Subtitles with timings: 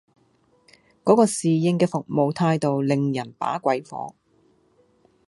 [1.03, 4.15] 嗰個侍應嘅服務態度令人把鬼火